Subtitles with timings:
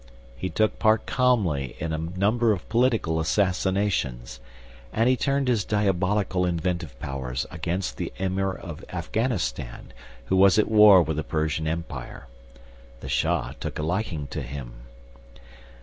[0.35, 4.39] He took part calmly in a number of political assassinations;
[4.91, 9.93] and he turned his diabolical inventive powers against the Emir of Afghanistan,
[10.25, 12.25] who was at war with the Persian empire.
[13.01, 14.73] The Shah took a liking to him.